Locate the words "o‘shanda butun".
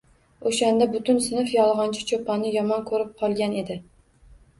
0.51-1.19